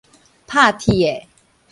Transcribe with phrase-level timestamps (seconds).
[0.47, 1.27] 拍鐵的